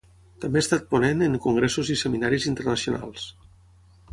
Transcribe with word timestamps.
També 0.45 0.61
ha 0.61 0.63
estat 0.65 0.87
ponent 0.93 1.21
en 1.27 1.35
congressos 1.43 1.91
i 1.97 1.99
seminaris 2.05 2.49
internacionals. 2.53 3.29